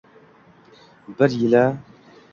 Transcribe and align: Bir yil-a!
Bir 1.19 1.29
yil-a! 1.43 1.65